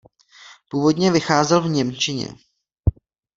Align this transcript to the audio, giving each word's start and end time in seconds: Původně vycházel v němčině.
Původně 0.69 1.11
vycházel 1.11 1.61
v 1.61 1.69
němčině. 1.69 2.35